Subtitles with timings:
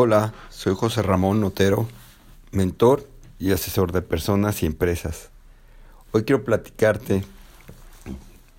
[0.00, 1.88] Hola, soy José Ramón Notero,
[2.52, 5.30] mentor y asesor de personas y empresas.
[6.12, 7.24] Hoy quiero platicarte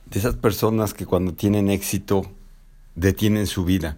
[0.05, 2.29] de esas personas que cuando tienen éxito
[2.95, 3.95] detienen su vida.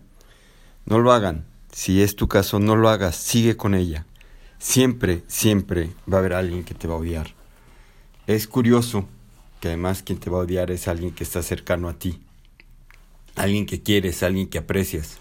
[0.85, 1.47] No lo hagan.
[1.71, 3.15] Si es tu caso, no lo hagas.
[3.15, 4.05] Sigue con ella.
[4.59, 7.33] Siempre, siempre va a haber alguien que te va a odiar.
[8.27, 9.07] Es curioso
[9.59, 12.21] que además quien te va a odiar es alguien que está cercano a ti.
[13.35, 15.17] Alguien que quieres, alguien que aprecias.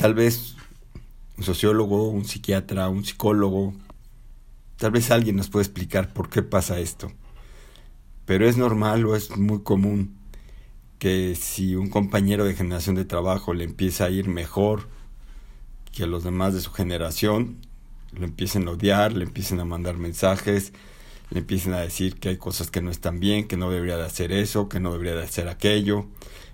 [0.00, 0.56] Tal vez
[1.36, 3.74] un sociólogo, un psiquiatra, un psicólogo,
[4.78, 7.12] tal vez alguien nos puede explicar por qué pasa esto.
[8.24, 10.16] Pero es normal o es muy común
[10.98, 14.88] que si un compañero de generación de trabajo le empieza a ir mejor
[15.92, 17.58] que los demás de su generación,
[18.14, 20.72] lo empiecen a odiar, le empiecen a mandar mensajes,
[21.28, 24.06] le empiecen a decir que hay cosas que no están bien, que no debería de
[24.06, 26.06] hacer eso, que no debería de hacer aquello.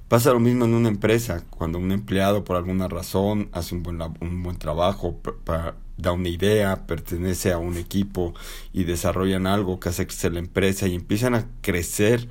[0.09, 4.01] Pasa lo mismo en una empresa, cuando un empleado por alguna razón hace un buen,
[4.20, 5.20] un buen trabajo,
[5.97, 8.33] da una idea, pertenece a un equipo
[8.72, 12.28] y desarrollan algo que hace crecer la empresa y empiezan a crecer,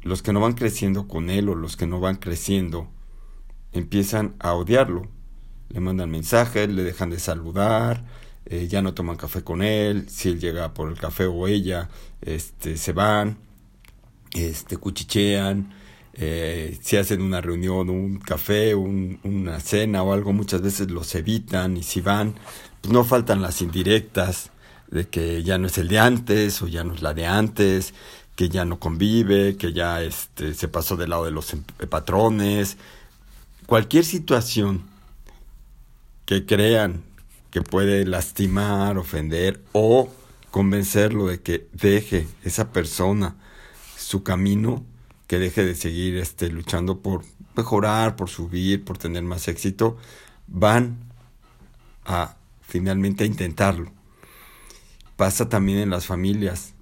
[0.00, 2.88] los que no van creciendo con él o los que no van creciendo,
[3.72, 5.08] empiezan a odiarlo.
[5.68, 8.06] Le mandan mensajes, le dejan de saludar,
[8.46, 11.90] eh, ya no toman café con él, si él llega por el café o ella,
[12.22, 13.36] este, se van,
[14.32, 15.74] este, cuchichean,
[16.22, 21.78] eh, si hacen una reunión, un café, una cena o algo, muchas veces los evitan
[21.78, 22.34] y si van,
[22.82, 24.50] pues no faltan las indirectas
[24.90, 27.94] de que ya no es el de antes o ya no es la de antes,
[28.36, 32.76] que ya no convive, que ya este, se pasó del lado de los em, patrones.
[33.64, 34.82] Cualquier situación
[36.26, 37.02] que crean
[37.50, 40.12] que puede lastimar, ofender o
[40.50, 43.36] convencerlo de que deje esa persona
[43.96, 44.84] su camino,
[45.30, 47.22] que deje de seguir este, luchando por
[47.54, 49.96] mejorar, por subir, por tener más éxito,
[50.48, 51.04] van
[52.04, 53.92] a finalmente a intentarlo.
[55.14, 56.74] Pasa también en las familias.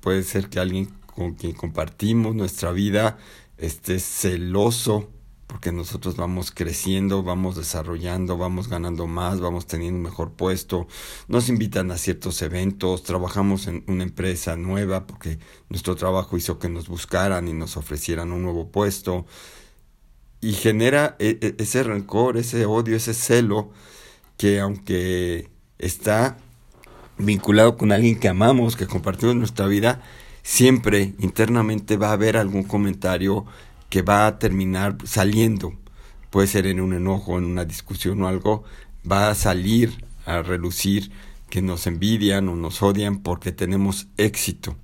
[0.00, 3.18] Puede ser que alguien con quien compartimos nuestra vida
[3.56, 5.08] esté celoso
[5.46, 10.88] porque nosotros vamos creciendo, vamos desarrollando, vamos ganando más, vamos teniendo un mejor puesto,
[11.28, 16.68] nos invitan a ciertos eventos, trabajamos en una empresa nueva porque nuestro trabajo hizo que
[16.68, 19.26] nos buscaran y nos ofrecieran un nuevo puesto.
[20.40, 23.70] Y genera e, e, ese rencor, ese odio, ese celo
[24.36, 25.48] que aunque
[25.78, 26.36] está
[27.18, 30.02] vinculado con alguien que amamos, que compartimos nuestra vida,
[30.42, 33.46] siempre internamente va a haber algún comentario
[33.96, 35.72] que va a terminar saliendo,
[36.28, 38.62] puede ser en un enojo, en una discusión o algo,
[39.10, 41.10] va a salir a relucir
[41.48, 44.76] que nos envidian o nos odian porque tenemos éxito.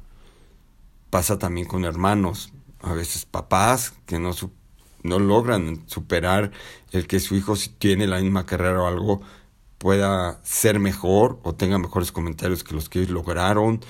[1.11, 4.31] Pasa también con hermanos, a veces papás que no,
[5.03, 6.51] no logran superar
[6.91, 9.21] el que su hijo si tiene la misma carrera o algo
[9.77, 13.81] pueda ser mejor o tenga mejores comentarios que los que lograron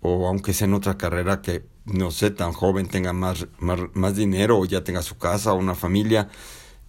[0.00, 4.58] o aunque sea en otra carrera que no sé, tan joven tenga más, más, dinero
[4.58, 6.28] o ya tenga su casa o una familia.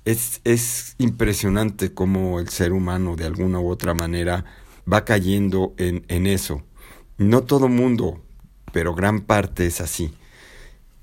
[0.05, 4.45] Es, es impresionante cómo el ser humano de alguna u otra manera
[4.91, 6.63] va cayendo en, en eso.
[7.17, 8.23] No todo mundo,
[8.71, 10.13] pero gran parte es así.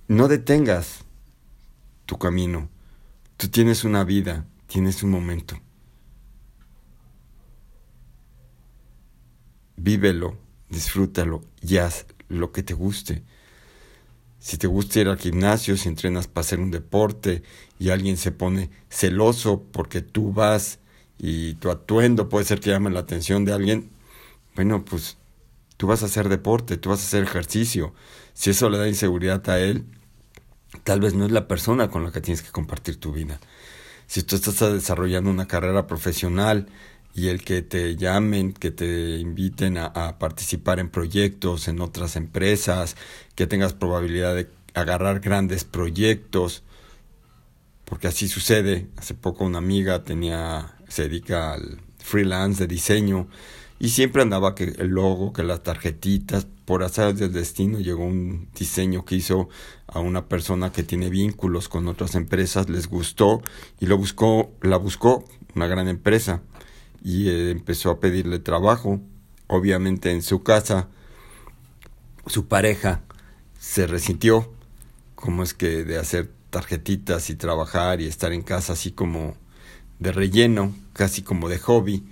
[0.09, 1.05] No detengas
[2.07, 2.69] tu camino.
[3.37, 5.61] Tú tienes una vida, tienes un momento.
[9.77, 10.37] Vívelo,
[10.69, 13.23] disfrútalo y haz lo que te guste.
[14.39, 17.43] Si te gusta ir al gimnasio, si entrenas para hacer un deporte
[17.79, 20.79] y alguien se pone celoso porque tú vas
[21.19, 23.91] y tu atuendo puede ser que llame la atención de alguien,
[24.55, 25.17] bueno, pues
[25.77, 27.95] tú vas a hacer deporte, tú vas a hacer ejercicio.
[28.33, 29.85] Si eso le da inseguridad a él,
[30.85, 33.41] tal vez no es la persona con la que tienes que compartir tu vida.
[34.07, 36.69] Si tú estás desarrollando una carrera profesional
[37.15, 42.97] y el que te llamen, que te inviten a, participar en proyectos, en otras empresas,
[43.35, 46.63] que tengas probabilidad de agarrar grandes proyectos,
[47.85, 48.89] porque así sucede.
[48.97, 53.29] Hace poco una amiga tenía, se dedica al freelance de diseño
[53.81, 58.49] y siempre andaba que el logo, que las tarjetitas, por azar del destino llegó un
[58.55, 59.49] diseño que hizo
[59.87, 63.41] a una persona que tiene vínculos con otras empresas, les gustó
[63.81, 65.25] y lo buscó, la buscó
[65.55, 66.43] una gran empresa
[67.03, 69.01] y eh, empezó a pedirle trabajo.
[69.47, 70.89] Obviamente en su casa
[72.27, 73.03] su pareja
[73.59, 74.53] se resintió,
[75.15, 79.35] como es que de hacer tarjetitas y trabajar y estar en casa así como
[79.99, 82.05] de relleno, casi como de hobby,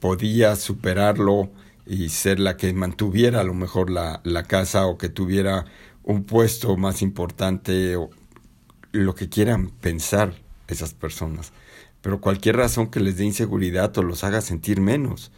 [0.00, 1.50] podía superarlo
[1.86, 5.64] y ser la que mantuviera a lo mejor la, la casa o que tuviera
[6.04, 8.10] un puesto más importante o
[8.92, 10.34] lo que quieran pensar
[10.68, 11.52] esas personas,
[12.02, 15.32] pero cualquier razón que les dé inseguridad o los haga sentir menos.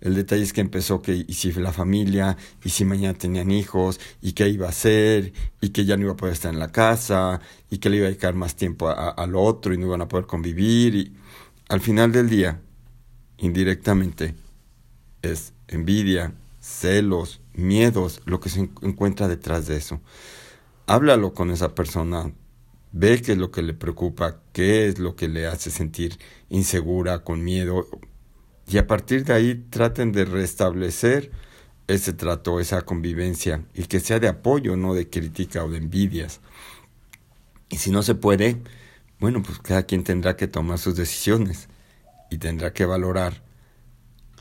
[0.00, 3.98] El detalle es que empezó que y si la familia, y si mañana tenían hijos,
[4.22, 6.70] y qué iba a hacer, y que ya no iba a poder estar en la
[6.70, 10.08] casa, y que le iba a dedicar más tiempo al otro y no iban a
[10.08, 10.94] poder convivir.
[10.94, 11.16] Y
[11.68, 12.60] al final del día,
[13.38, 14.36] indirectamente,
[15.22, 20.00] es envidia, celos, miedos, lo que se encuentra detrás de eso.
[20.86, 22.32] Háblalo con esa persona,
[22.92, 26.18] ve qué es lo que le preocupa, qué es lo que le hace sentir
[26.48, 27.86] insegura, con miedo,
[28.66, 31.30] y a partir de ahí traten de restablecer
[31.86, 36.40] ese trato, esa convivencia y que sea de apoyo, no de crítica o de envidias.
[37.70, 38.62] Y si no se puede,
[39.18, 41.68] bueno, pues cada quien tendrá que tomar sus decisiones
[42.30, 43.42] y tendrá que valorar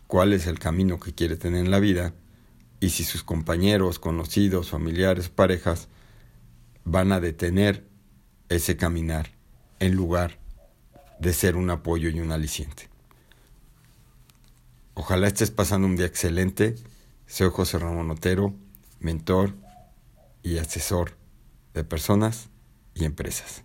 [0.08, 2.14] cuál es el camino que quiere tener en la vida
[2.80, 5.88] y si sus compañeros, conocidos, familiares, parejas
[6.84, 7.86] van a detener
[8.50, 9.32] ese caminar
[9.80, 10.40] en lugar
[11.20, 12.90] de ser un apoyo y un aliciente.
[14.94, 16.76] Ojalá estés pasando un día excelente.
[17.28, 18.54] Soy José Ramón Otero,
[19.00, 19.54] mentor
[20.42, 21.18] y asesor
[21.74, 22.50] de personas
[22.96, 23.64] y empresas.